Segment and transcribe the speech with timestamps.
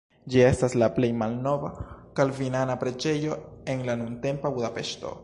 [0.35, 1.69] Ĝi estas la plej malnova
[2.21, 3.39] kalvinana preĝejo
[3.75, 5.15] en la nuntempa Budapeŝto.